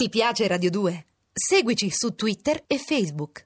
Ti 0.00 0.10
piace 0.10 0.46
Radio 0.46 0.70
2? 0.70 1.06
Seguici 1.32 1.88
su 1.90 2.14
Twitter 2.14 2.62
e 2.68 2.78
Facebook. 2.78 3.42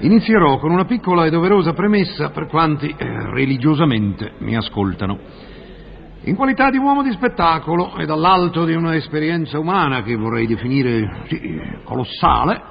Inizierò 0.00 0.58
con 0.58 0.70
una 0.70 0.84
piccola 0.84 1.24
e 1.24 1.30
doverosa 1.30 1.72
premessa 1.72 2.28
per 2.28 2.46
quanti 2.46 2.88
eh, 2.88 3.30
religiosamente 3.30 4.32
mi 4.40 4.54
ascoltano. 4.54 5.52
In 6.24 6.36
qualità 6.36 6.70
di 6.70 6.78
uomo 6.78 7.02
di 7.02 7.10
spettacolo 7.10 7.96
e 7.96 8.06
dall'alto 8.06 8.64
di 8.64 8.74
un'esperienza 8.74 9.58
umana 9.58 10.04
che 10.04 10.14
vorrei 10.14 10.46
definire 10.46 11.24
sì, 11.26 11.40
colossale, 11.82 12.62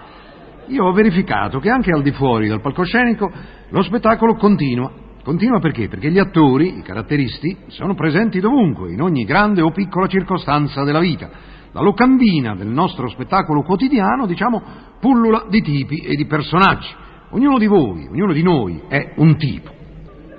io 0.67 0.85
ho 0.85 0.93
verificato 0.93 1.59
che 1.59 1.69
anche 1.69 1.91
al 1.91 2.01
di 2.01 2.13
fuori 2.13 2.47
dal 2.47 2.61
palcoscenico 2.61 3.29
lo 3.67 3.81
spettacolo 3.81 4.35
continua. 4.35 4.89
Continua 5.21 5.59
perché? 5.59 5.89
Perché 5.89 6.09
gli 6.09 6.17
attori, 6.17 6.77
i 6.77 6.81
caratteristi, 6.81 7.57
sono 7.67 7.93
presenti 7.93 8.39
dovunque, 8.39 8.93
in 8.93 9.01
ogni 9.01 9.25
grande 9.25 9.61
o 9.61 9.71
piccola 9.71 10.07
circostanza 10.07 10.85
della 10.85 11.01
vita. 11.01 11.29
La 11.73 11.81
locandina 11.81 12.55
del 12.55 12.69
nostro 12.69 13.09
spettacolo 13.09 13.63
quotidiano, 13.63 14.27
diciamo, 14.27 14.63
pullula 15.01 15.47
di 15.49 15.61
tipi 15.61 15.97
e 15.97 16.15
di 16.15 16.25
personaggi. 16.25 16.87
Ognuno 17.31 17.57
di 17.57 17.67
voi, 17.67 18.07
ognuno 18.07 18.31
di 18.31 18.43
noi 18.43 18.81
è 18.87 19.11
un 19.17 19.35
tipo. 19.35 19.71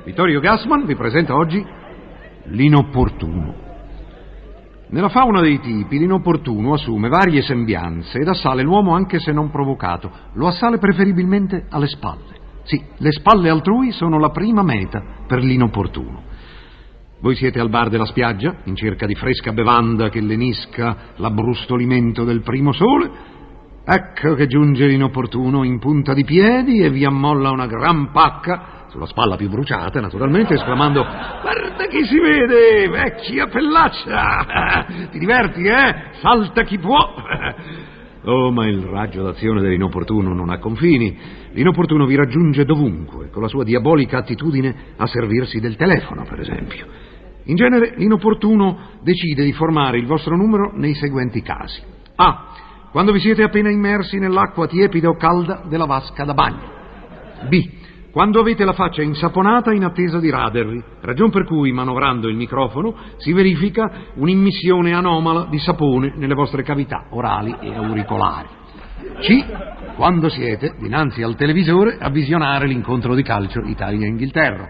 Vittorio 0.02 0.40
Gassman 0.40 0.86
vi 0.86 0.96
presenta 0.96 1.36
oggi 1.36 1.80
l'inopportuno. 2.44 3.70
Nella 4.88 5.08
fauna 5.08 5.40
dei 5.40 5.58
tipi, 5.58 5.98
l'inopportuno 5.98 6.74
assume 6.74 7.08
varie 7.08 7.40
sembianze 7.40 8.18
ed 8.18 8.28
assale 8.28 8.62
l'uomo 8.62 8.94
anche 8.94 9.18
se 9.18 9.32
non 9.32 9.50
provocato. 9.50 10.10
Lo 10.34 10.46
assale 10.46 10.78
preferibilmente 10.78 11.64
alle 11.70 11.86
spalle. 11.86 12.40
Sì, 12.64 12.80
le 12.98 13.10
spalle 13.10 13.48
altrui 13.48 13.90
sono 13.90 14.18
la 14.18 14.30
prima 14.30 14.62
meta 14.62 15.02
per 15.26 15.42
l'inopportuno. 15.42 16.30
Voi 17.20 17.34
siete 17.36 17.58
al 17.58 17.70
bar 17.70 17.88
della 17.88 18.04
spiaggia, 18.04 18.56
in 18.64 18.76
cerca 18.76 19.06
di 19.06 19.14
fresca 19.14 19.52
bevanda 19.52 20.10
che 20.10 20.20
lenisca 20.20 20.96
l'abbrustolimento 21.16 22.24
del 22.24 22.42
primo 22.42 22.72
sole, 22.72 23.32
Ecco 23.84 24.34
che 24.34 24.46
giunge 24.46 24.86
l'inopportuno 24.86 25.64
in 25.64 25.80
punta 25.80 26.14
di 26.14 26.22
piedi 26.22 26.78
e 26.78 26.90
vi 26.90 27.04
ammolla 27.04 27.50
una 27.50 27.66
gran 27.66 28.12
pacca, 28.12 28.81
sulla 28.92 29.06
spalla 29.06 29.36
più 29.36 29.48
bruciata 29.48 30.00
naturalmente, 30.00 30.54
esclamando 30.54 31.02
Guarda 31.02 31.86
chi 31.88 32.04
si 32.04 32.18
vede, 32.20 32.88
vecchia 32.88 33.46
pellaccia! 33.46 34.86
Ti 35.10 35.18
diverti, 35.18 35.64
eh? 35.64 35.94
Salta 36.20 36.62
chi 36.62 36.78
può! 36.78 37.00
Oh, 38.24 38.52
ma 38.52 38.68
il 38.68 38.80
raggio 38.82 39.24
d'azione 39.24 39.60
dell'inopportuno 39.60 40.32
non 40.32 40.48
ha 40.48 40.60
confini. 40.60 41.18
L'inopportuno 41.54 42.06
vi 42.06 42.14
raggiunge 42.14 42.64
dovunque, 42.64 43.30
con 43.30 43.42
la 43.42 43.48
sua 43.48 43.64
diabolica 43.64 44.18
attitudine 44.18 44.72
a 44.96 45.08
servirsi 45.08 45.58
del 45.58 45.74
telefono, 45.74 46.22
per 46.22 46.38
esempio. 46.38 46.86
In 47.46 47.56
genere, 47.56 47.94
l'inopportuno 47.96 48.78
decide 49.02 49.42
di 49.42 49.52
formare 49.52 49.98
il 49.98 50.06
vostro 50.06 50.36
numero 50.36 50.70
nei 50.72 50.94
seguenti 50.94 51.42
casi. 51.42 51.82
A 52.14 52.52
quando 52.92 53.10
vi 53.10 53.18
siete 53.18 53.42
appena 53.42 53.70
immersi 53.70 54.20
nell'acqua 54.20 54.68
tiepida 54.68 55.08
o 55.08 55.16
calda 55.16 55.64
della 55.66 55.86
vasca 55.86 56.22
da 56.22 56.32
bagno. 56.32 56.70
B. 57.48 57.80
Quando 58.12 58.40
avete 58.40 58.66
la 58.66 58.74
faccia 58.74 59.00
insaponata 59.00 59.72
in 59.72 59.84
attesa 59.84 60.20
di 60.20 60.28
radervi, 60.28 60.84
ragion 61.00 61.30
per 61.30 61.46
cui, 61.46 61.72
manovrando 61.72 62.28
il 62.28 62.36
microfono, 62.36 62.94
si 63.16 63.32
verifica 63.32 63.90
un'immissione 64.16 64.92
anomala 64.92 65.46
di 65.48 65.58
sapone 65.58 66.12
nelle 66.14 66.34
vostre 66.34 66.62
cavità 66.62 67.06
orali 67.08 67.56
e 67.58 67.74
auricolari. 67.74 68.48
C. 69.18 69.94
Quando 69.96 70.28
siete 70.28 70.74
dinanzi 70.78 71.22
al 71.22 71.36
televisore 71.36 71.96
a 71.98 72.10
visionare 72.10 72.66
l'incontro 72.66 73.14
di 73.14 73.22
calcio 73.22 73.60
Italia-Inghilterra. 73.60 74.68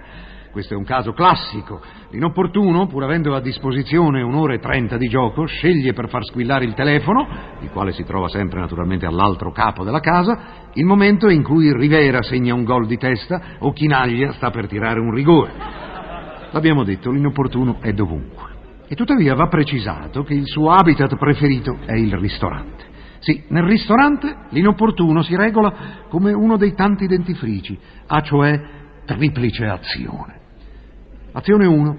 Questo 0.53 0.75
è 0.75 0.77
un 0.77 0.85
caso 0.85 1.15
classico. 1.15 1.81
L'inopportuno, 2.11 2.87
pur 2.87 3.03
avendo 3.05 3.35
a 3.35 3.41
disposizione 3.41 4.21
un'ora 4.21 4.53
e 4.53 4.59
trenta 4.59 4.99
di 4.99 5.09
gioco, 5.09 5.47
sceglie 5.47 5.95
per 5.95 6.11
far 6.11 6.27
squillare 6.27 6.67
il 6.67 6.75
telefono, 6.75 7.27
il 7.63 7.71
quale 7.71 7.93
si 7.93 8.05
trova 8.05 8.29
sempre 8.29 8.61
naturalmente 8.61 9.07
all'altro 9.07 9.51
capo 9.51 9.83
della 9.83 10.01
casa, 10.01 10.69
il 10.75 10.85
momento 10.85 11.31
in 11.31 11.43
cui 11.43 11.75
Rivera 11.75 12.23
segna 12.23 12.53
un 12.53 12.65
gol 12.65 12.87
di 12.87 12.99
testa 12.99 13.41
o 13.61 13.73
Chinaglia 13.73 14.33
sta 14.33 14.51
per 14.51 14.67
tirare 14.67 15.01
un 15.01 15.15
rigore. 15.15 15.53
L'abbiamo 16.51 16.85
detto, 16.85 17.11
l'inopportuno 17.11 17.79
è 17.81 17.95
dovunque. 17.95 18.51
E 18.89 18.95
tuttavia 18.95 19.35
va 19.35 19.49
precisato 19.49 20.23
che 20.23 20.35
il 20.35 20.47
suo 20.47 20.71
habitat 20.71 21.17
preferito 21.17 21.79
è 21.87 21.95
il 21.95 22.15
ristorante. 22.19 22.85
Sì, 23.21 23.43
nel 23.49 23.63
ristorante 23.63 24.37
l'inopportuno 24.51 25.23
si 25.23 25.35
regola 25.35 26.05
come 26.11 26.35
uno 26.35 26.59
dei 26.59 26.75
tanti 26.75 27.07
dentifrici, 27.07 27.79
ha 28.07 28.21
cioè 28.21 28.61
triplice 29.07 29.65
azione. 29.67 30.41
Azione 31.35 31.65
1. 31.65 31.97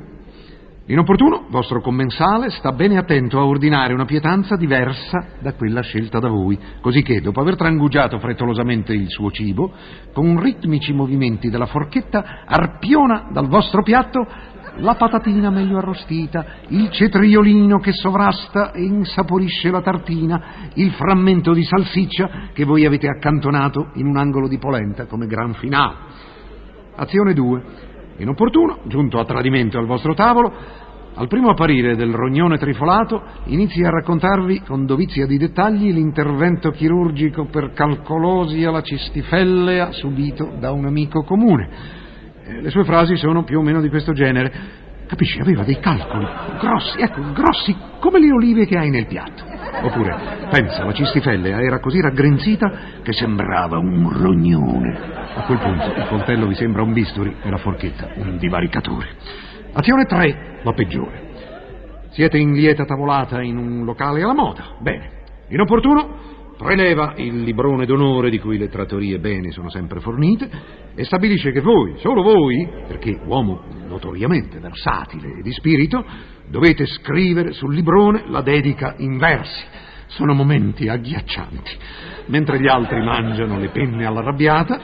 L'inopportuno, 0.86 1.46
vostro 1.50 1.82
commensale, 1.82 2.52
sta 2.52 2.72
bene 2.72 3.00
attento 3.00 3.40
a 3.40 3.46
ordinare 3.46 3.94
una 3.94 4.06
pietanza 4.06 4.56
diversa 4.56 5.26
da 5.40 5.54
quella 5.54 5.82
scelta 5.82 6.20
da 6.20 6.28
voi, 6.28 6.60
così 6.82 7.02
che, 7.02 7.20
dopo 7.20 7.42
aver 7.42 7.56
trangugiato 7.56 8.20
frettolosamente 8.20 8.94
il 8.94 9.10
suo 9.10 9.32
cibo, 9.32 9.72
con 10.14 10.40
ritmici 10.40 10.94
movimenti 10.94 11.50
della 11.50 11.66
forchetta 11.66 12.44
arpiona 12.46 13.30
dal 13.32 13.48
vostro 13.48 13.82
piatto 13.82 14.28
la 14.78 14.94
patatina 14.94 15.50
meglio 15.50 15.78
arrostita, 15.78 16.46
il 16.68 16.92
cetriolino 16.92 17.80
che 17.80 17.92
sovrasta 17.92 18.72
e 18.72 18.84
insaporisce 18.84 19.72
la 19.72 19.82
tartina, 19.82 20.44
il 20.76 20.92
frammento 20.92 21.54
di 21.54 21.64
salsiccia 21.64 22.50
che 22.54 22.66
voi 22.66 22.86
avete 22.86 23.08
accantonato 23.08 23.90
in 23.96 24.06
un 24.06 24.18
angolo 24.18 24.48
di 24.48 24.60
polenta 24.60 25.08
come 25.08 25.26
gran 25.26 25.54
finale. 25.54 25.96
Azione 26.96 27.34
2. 27.34 27.92
Inopportuno, 28.18 28.80
giunto 28.86 29.20
a 29.20 29.26
tradimento 29.26 29.78
al 29.78 29.86
vostro 29.86 30.14
tavolo, 30.14 30.54
al 31.16 31.28
primo 31.28 31.50
apparire 31.50 31.96
del 31.96 32.12
rognone 32.12 32.58
trifolato, 32.58 33.22
inizi 33.46 33.84
a 33.84 33.90
raccontarvi 33.90 34.62
con 34.62 34.86
dovizia 34.86 35.28
di 35.28 35.38
dettagli 35.38 35.92
l'intervento 35.92 36.72
chirurgico 36.72 37.46
per 37.46 37.74
calcolosi 37.74 38.64
alla 38.64 38.82
cistifellea 38.82 39.92
subito 39.92 40.54
da 40.60 40.72
un 40.72 40.86
amico 40.86 41.24
comune. 41.24 41.70
Eh, 42.46 42.62
le 42.62 42.70
sue 42.70 42.84
frasi 42.84 43.16
sono 43.16 43.44
più 43.44 43.60
o 43.60 43.62
meno 43.62 43.80
di 43.80 43.90
questo 43.90 44.12
genere. 44.12 44.82
Capisci, 45.14 45.40
aveva 45.40 45.62
dei 45.62 45.80
calcoli 45.80 46.26
grossi, 46.60 47.00
ecco, 47.00 47.22
grossi 47.34 47.78
come 48.00 48.20
le 48.20 48.32
olive 48.32 48.66
che 48.66 48.80
hai 48.80 48.90
nel 48.90 49.06
piatto. 49.06 49.44
Oppure, 49.84 50.18
pensa, 50.50 50.84
la 50.84 50.92
cistifellea 50.92 51.62
era 51.62 51.80
così 51.80 52.02
raggrinzita 52.02 52.72
che 53.04 53.14
sembrava 53.14 53.78
un 53.78 54.12
rognone. 54.12 54.98
A 55.36 55.44
quel 55.44 55.60
punto 55.60 55.94
il 55.96 56.08
coltello 56.08 56.48
vi 56.48 56.56
sembra 56.56 56.82
un 56.82 56.94
bisturi 56.94 57.36
e 57.44 57.48
la 57.48 57.58
forchetta 57.58 58.10
un 58.16 58.38
divaricatore. 58.38 59.08
Azione 59.74 60.06
3, 60.06 60.62
la 60.64 60.74
peggiore. 60.74 61.22
Siete 62.10 62.40
in 62.40 62.54
lieta 62.54 62.84
tavolata 62.84 63.40
in 63.44 63.58
un 63.58 63.86
locale 63.86 64.24
alla 64.24 64.34
moda. 64.34 64.64
Bene. 64.80 65.22
Inopportuno, 65.50 66.33
preleva 66.64 67.14
il 67.18 67.44
librone 67.44 67.86
d'onore 67.86 68.30
di 68.30 68.40
cui 68.40 68.58
le 68.58 68.70
trattorie 68.70 69.20
bene 69.20 69.52
sono 69.52 69.70
sempre 69.70 70.00
fornite 70.00 70.50
e 70.96 71.04
stabilisce 71.04 71.52
che 71.52 71.60
voi, 71.60 71.96
solo 71.98 72.24
voi, 72.24 72.68
perché 72.88 73.20
uomo 73.26 73.62
notoriamente 73.88 74.60
versatile 74.60 75.40
e 75.40 75.42
di 75.42 75.52
spirito, 75.52 76.04
dovete 76.48 76.86
scrivere 76.86 77.52
sul 77.52 77.74
librone 77.74 78.24
la 78.28 78.42
dedica 78.42 78.96
in 78.98 79.18
versi. 79.18 79.64
Sono 80.08 80.34
momenti 80.34 80.88
agghiaccianti. 80.88 81.72
Mentre 82.28 82.60
gli 82.60 82.68
altri 82.68 83.04
mangiano 83.04 83.60
le 83.60 83.70
penne 83.70 84.06
all'arrabbiata, 84.06 84.82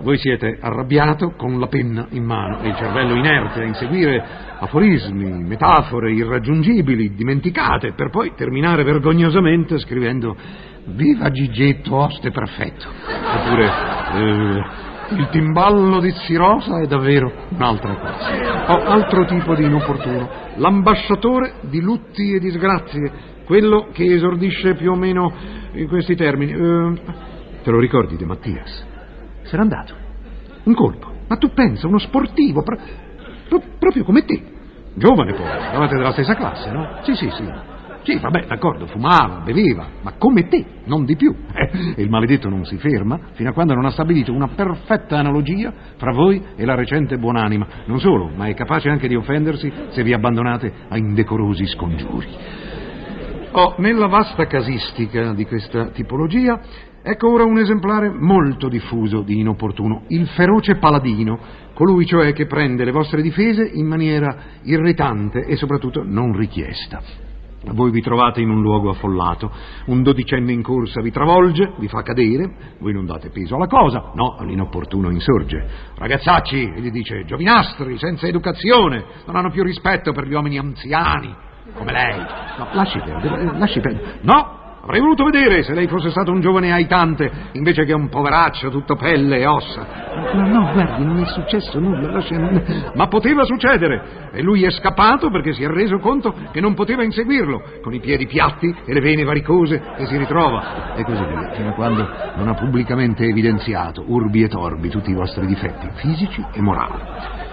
voi 0.00 0.18
siete 0.18 0.58
arrabbiato 0.60 1.34
con 1.36 1.58
la 1.58 1.66
penna 1.66 2.06
in 2.10 2.24
mano 2.24 2.60
e 2.60 2.68
il 2.68 2.76
cervello 2.76 3.14
inerte 3.14 3.60
a 3.60 3.64
inseguire 3.64 4.24
aforismi, 4.58 5.44
metafore 5.44 6.12
irraggiungibili, 6.12 7.14
dimenticate, 7.14 7.92
per 7.92 8.10
poi 8.10 8.32
terminare 8.34 8.82
vergognosamente 8.82 9.78
scrivendo 9.78 10.36
Viva 10.86 11.30
Gigetto, 11.30 11.96
oste 11.96 12.30
perfetto. 12.30 12.86
Oppure 12.88 13.70
eh, 14.14 14.64
il 15.16 15.28
timballo 15.30 16.00
di 16.00 16.10
Zirosa 16.10 16.80
è 16.80 16.86
davvero 16.86 17.32
un'altra 17.50 17.94
cosa. 17.94 18.72
O 18.72 18.84
altro 18.84 19.24
tipo 19.26 19.54
di 19.54 19.64
inopportuno, 19.64 20.28
l'ambasciatore 20.56 21.54
di 21.62 21.80
lutti 21.80 22.34
e 22.34 22.38
disgrazie, 22.38 23.32
quello 23.44 23.88
che 23.92 24.04
esordisce 24.04 24.74
più 24.74 24.90
o 24.90 24.96
meno 24.96 25.32
in 25.72 25.88
questi 25.88 26.14
termini. 26.16 26.52
Eh, 26.52 27.00
te 27.62 27.70
lo 27.70 27.78
ricordi 27.78 28.16
De 28.16 28.24
Mattias? 28.24 28.92
Se 29.44 29.56
n'è 29.56 29.62
andato. 29.62 29.94
Un 30.64 30.74
colpo. 30.74 31.12
Ma 31.28 31.36
tu 31.36 31.52
pensa, 31.52 31.86
uno 31.86 31.98
sportivo, 31.98 32.62
pro, 32.62 32.76
pro, 33.48 33.62
proprio 33.78 34.04
come 34.04 34.24
te. 34.24 34.42
Giovane 34.94 35.32
poi, 35.32 35.44
eravate 35.46 35.96
della 35.96 36.12
stessa 36.12 36.34
classe, 36.34 36.70
no? 36.70 36.98
Sì, 37.02 37.14
sì, 37.14 37.30
sì. 37.30 37.72
Sì, 38.04 38.18
vabbè, 38.18 38.44
d'accordo, 38.46 38.86
fumava, 38.86 39.40
beveva, 39.42 39.86
ma 40.02 40.12
come 40.18 40.46
te, 40.46 40.62
non 40.84 41.06
di 41.06 41.16
più. 41.16 41.34
Eh, 41.54 42.02
il 42.02 42.10
maledetto 42.10 42.50
non 42.50 42.66
si 42.66 42.76
ferma 42.76 43.18
fino 43.32 43.48
a 43.48 43.52
quando 43.54 43.72
non 43.72 43.86
ha 43.86 43.90
stabilito 43.90 44.30
una 44.30 44.48
perfetta 44.48 45.18
analogia 45.18 45.72
fra 45.96 46.12
voi 46.12 46.42
e 46.54 46.66
la 46.66 46.74
recente 46.74 47.16
buonanima. 47.16 47.66
Non 47.86 48.00
solo, 48.00 48.30
ma 48.34 48.46
è 48.46 48.54
capace 48.54 48.90
anche 48.90 49.08
di 49.08 49.14
offendersi 49.14 49.72
se 49.88 50.02
vi 50.02 50.12
abbandonate 50.12 50.70
a 50.88 50.98
indecorosi 50.98 51.66
scongiuri. 51.66 52.28
Oh, 53.52 53.76
nella 53.78 54.06
vasta 54.06 54.46
casistica 54.46 55.32
di 55.32 55.46
questa 55.46 55.86
tipologia, 55.86 56.60
ecco 57.06 57.30
ora 57.30 57.44
un 57.44 57.58
esemplare 57.58 58.08
molto 58.08 58.68
diffuso 58.68 59.20
di 59.20 59.38
inopportuno, 59.38 60.04
il 60.08 60.26
feroce 60.28 60.76
paladino, 60.76 61.38
colui 61.74 62.06
cioè 62.06 62.32
che 62.32 62.46
prende 62.46 62.84
le 62.84 62.92
vostre 62.92 63.20
difese 63.20 63.68
in 63.74 63.86
maniera 63.86 64.36
irritante 64.62 65.44
e 65.44 65.56
soprattutto 65.56 66.02
non 66.02 66.34
richiesta. 66.34 67.02
Voi 67.72 67.90
vi 67.90 68.00
trovate 68.00 68.40
in 68.40 68.50
un 68.50 68.60
luogo 68.60 68.90
affollato, 68.90 69.50
un 69.86 70.02
dodicenne 70.02 70.52
in 70.52 70.62
corsa 70.62 71.00
vi 71.00 71.10
travolge, 71.10 71.72
vi 71.78 71.88
fa 71.88 72.02
cadere, 72.02 72.76
voi 72.78 72.92
non 72.92 73.06
date 73.06 73.30
peso 73.30 73.56
alla 73.56 73.66
cosa, 73.66 74.12
no, 74.14 74.36
l'inopportuno 74.40 75.10
insorge. 75.10 75.66
Ragazzacci, 75.96 76.72
gli 76.76 76.90
dice, 76.90 77.24
giovinastri, 77.24 77.98
senza 77.98 78.26
educazione, 78.26 79.04
non 79.26 79.36
hanno 79.36 79.50
più 79.50 79.62
rispetto 79.62 80.12
per 80.12 80.26
gli 80.26 80.34
uomini 80.34 80.58
anziani, 80.58 81.34
come 81.74 81.92
lei. 81.92 82.18
No, 82.58 82.68
lasci 82.72 82.98
perdere, 82.98 83.58
lasci 83.58 83.80
perdere. 83.80 84.18
No, 84.22 84.63
Avrei 84.84 85.00
voluto 85.00 85.24
vedere 85.24 85.62
se 85.62 85.72
lei 85.72 85.86
fosse 85.86 86.10
stato 86.10 86.30
un 86.30 86.40
giovane 86.40 86.70
aitante 86.70 87.30
invece 87.52 87.84
che 87.84 87.94
un 87.94 88.10
poveraccio 88.10 88.68
tutto 88.68 88.96
pelle 88.96 89.38
e 89.38 89.46
ossa. 89.46 89.86
Ma 90.34 90.46
no, 90.46 90.72
guardi, 90.74 91.02
non 91.02 91.16
è 91.16 91.24
successo 91.24 91.80
nulla. 91.80 92.10
Lascia... 92.10 92.92
Ma 92.94 93.06
poteva 93.08 93.44
succedere. 93.44 94.30
E 94.30 94.42
lui 94.42 94.62
è 94.62 94.70
scappato 94.70 95.30
perché 95.30 95.54
si 95.54 95.64
è 95.64 95.68
reso 95.68 95.98
conto 96.00 96.34
che 96.52 96.60
non 96.60 96.74
poteva 96.74 97.02
inseguirlo, 97.02 97.62
con 97.80 97.94
i 97.94 98.00
piedi 98.00 98.26
piatti 98.26 98.74
e 98.84 98.92
le 98.92 99.00
vene 99.00 99.24
varicose, 99.24 99.80
e 99.96 100.04
si 100.04 100.18
ritrova. 100.18 100.94
E 100.96 101.02
così 101.02 101.24
via, 101.24 101.52
fino 101.54 101.70
a 101.70 101.72
quando 101.72 102.06
non 102.36 102.48
ha 102.48 102.54
pubblicamente 102.54 103.24
evidenziato, 103.24 104.04
urbi 104.06 104.42
e 104.42 104.48
torbi, 104.48 104.90
tutti 104.90 105.10
i 105.10 105.14
vostri 105.14 105.46
difetti 105.46 105.88
fisici 105.94 106.44
e 106.52 106.60
morali. 106.60 107.43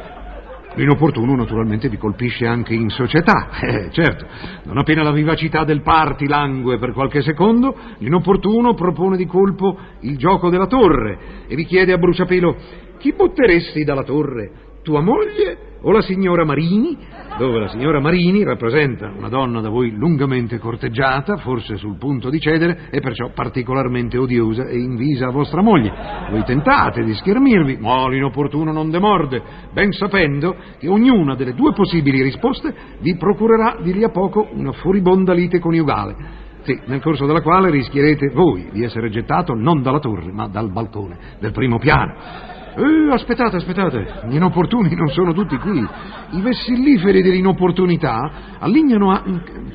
L'inopportuno 0.76 1.36
naturalmente 1.36 1.90
vi 1.90 1.98
colpisce 1.98 2.46
anche 2.46 2.74
in 2.74 2.90
società, 2.90 3.50
eh, 3.60 3.90
certo. 3.92 4.26
Non 4.64 4.78
appena 4.78 5.04
la 5.04 5.12
vivacità 5.12 5.64
del 5.64 5.82
party 5.82 6.28
langue 6.28 6.78
per 6.78 6.94
qualche 6.94 7.22
secondo, 7.22 7.76
l'inopportuno 7.98 8.74
propone 8.74 9.18
di 9.18 9.26
colpo 9.26 9.78
il 10.02 10.18
gioco 10.18 10.50
della 10.50 10.68
torre 10.68 11.46
e 11.48 11.56
vi 11.56 11.66
chiede 11.66 11.92
a 11.92 11.98
bruciapelo 11.98 12.56
chi 13.00 13.14
butteresti 13.14 13.84
dalla 13.84 14.04
torre, 14.04 14.52
tua 14.84 15.02
moglie 15.02 15.71
o 15.82 15.92
la 15.92 16.02
signora 16.02 16.46
Marini, 16.46 16.98
dove 17.38 17.60
la 17.60 17.68
signora 17.70 18.00
Marini 18.00 18.44
rappresenta 18.44 19.12
una 19.16 19.30
donna 19.30 19.62
da 19.62 19.70
voi 19.70 19.92
lungamente 19.92 20.60
corteggiata, 20.60 21.38
forse 21.38 21.78
sul 21.78 21.98
punto 21.98 22.30
di 22.30 22.40
cedere, 22.40 22.90
e 22.92 23.00
perciò 23.00 23.32
particolarmente 23.34 24.18
odiosa 24.18 24.68
e 24.68 24.78
invisa 24.78 25.28
a 25.28 25.32
vostra 25.32 25.62
moglie. 25.62 25.92
Voi 26.30 26.44
tentate 26.44 27.04
di 27.04 27.14
schermirvi, 27.16 27.78
ma 27.78 28.08
l'inopportuno 28.08 28.72
non 28.72 28.90
demorde, 28.90 29.42
ben 29.72 29.92
sapendo 29.92 30.56
che 30.78 30.88
ognuna 30.88 31.36
delle 31.36 31.54
due 31.54 31.74
possibili 31.74 32.22
risposte 32.22 32.74
vi 33.00 33.16
procurerà 33.16 33.78
di 33.82 33.94
lì 33.94 34.04
a 34.04 34.10
poco 34.10 34.48
una 34.52 34.72
furibonda 34.72 35.34
lite 35.34 35.60
coniugale. 35.60 36.40
Sì, 36.64 36.80
nel 36.86 37.02
corso 37.02 37.26
della 37.26 37.42
quale 37.42 37.72
rischierete 37.72 38.30
voi 38.30 38.70
di 38.72 38.84
essere 38.84 39.10
gettato 39.10 39.56
non 39.56 39.82
dalla 39.82 40.00
torre, 40.00 40.32
ma 40.32 40.48
dal 40.48 40.72
balcone 40.72 41.18
del 41.40 41.52
primo 41.52 41.80
piano. 41.80 42.60
Eh, 42.74 43.12
aspettate, 43.12 43.58
aspettate, 43.58 44.22
gli 44.30 44.36
inopportuni 44.36 44.96
non 44.96 45.10
sono 45.10 45.34
tutti 45.34 45.58
qui. 45.58 45.86
I 46.32 46.42
vessilliferi 46.42 47.22
dell'inopportunità 47.22 48.32
allineano 48.60 49.12
a... 49.12 49.24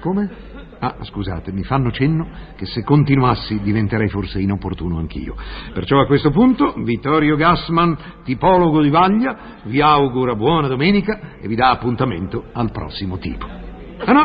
come? 0.01 0.31
Ah, 0.79 0.97
scusate, 1.01 1.53
mi 1.53 1.63
fanno 1.63 1.91
cenno 1.91 2.27
che 2.57 2.65
se 2.67 2.83
continuassi 2.83 3.61
diventerei 3.61 4.09
forse 4.09 4.41
inopportuno 4.41 4.99
anch'io. 4.99 5.35
Perciò 5.73 6.01
a 6.01 6.07
questo 6.07 6.31
punto 6.31 6.75
Vittorio 6.79 7.37
Gassman, 7.37 7.97
tipologo 8.25 8.81
di 8.81 8.91
Vaglia, 8.91 9.37
vi 9.65 9.81
augura 9.81 10.35
buona 10.35 10.69
domenica 10.69 11.39
e 11.41 11.49
vi 11.49 11.55
dà 11.55 11.71
appuntamento 11.71 12.45
al 12.53 12.71
prossimo 12.71 13.19
tipo. 13.19 13.47
Ah 13.47 14.13
no, 14.13 14.25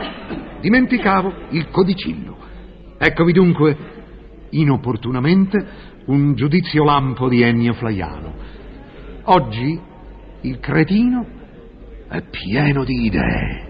dimenticavo 0.61 1.33
il 1.49 1.69
codicillo. 1.69 2.37
Eccovi 2.97 3.31
dunque, 3.33 3.77
inopportunamente, 4.51 5.65
un 6.05 6.35
giudizio 6.35 6.83
lampo 6.83 7.29
di 7.29 7.41
Ennio 7.41 7.73
Flaiano 7.73 8.59
Oggi 9.25 9.79
il 10.41 10.59
cretino 10.59 11.23
è 12.07 12.21
pieno 12.23 12.83
di 12.83 13.05
idee. 13.05 13.69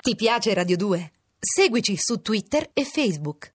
Ti 0.00 0.14
piace 0.16 0.54
Radio 0.54 0.76
2? 0.76 1.10
Seguici 1.38 1.94
su 1.96 2.20
Twitter 2.20 2.68
e 2.72 2.82
Facebook. 2.82 3.46